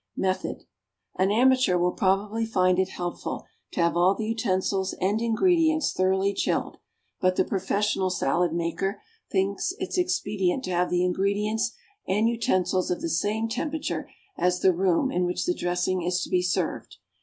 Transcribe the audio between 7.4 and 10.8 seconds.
professional salad maker thinks it expedient to